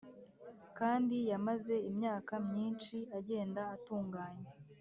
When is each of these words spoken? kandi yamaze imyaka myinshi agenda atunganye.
kandi 0.77 1.15
yamaze 1.31 1.75
imyaka 1.89 2.33
myinshi 2.47 2.97
agenda 3.19 3.61
atunganye. 3.75 4.49